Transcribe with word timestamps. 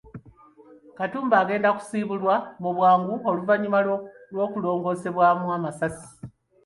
Katumba 0.97 1.35
agenda 1.43 1.69
kusiibulwa 1.77 2.33
mu 2.61 2.69
bwangu 2.75 3.13
oluvannyuma 3.29 3.79
lw’okulongoosebwamu 4.33 5.45
amasasi. 5.57 6.09